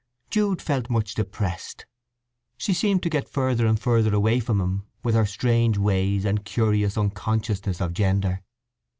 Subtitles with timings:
[0.31, 1.85] Jude felt much depressed;
[2.57, 6.43] she seemed to get further and further away from him with her strange ways and
[6.43, 8.41] curious unconsciousness of gender.